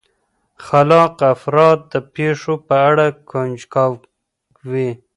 [0.65, 3.93] خلاق افراد د پېښو په اړه کنجکاو
[4.69, 4.89] وي.